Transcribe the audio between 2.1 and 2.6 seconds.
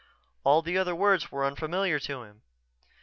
him.